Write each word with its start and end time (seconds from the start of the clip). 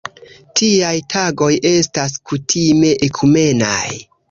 Tiaj 0.61 0.93
tagoj 1.15 1.51
estas 1.73 2.17
kutime 2.31 2.91
ekumenaj. 3.11 3.89